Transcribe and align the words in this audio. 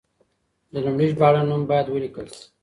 د 0.71 0.73
لومړي 0.85 1.07
ژباړن 1.11 1.45
نوم 1.49 1.61
باید 1.69 1.87
ولیکل 1.89 2.27
شي. 2.35 2.43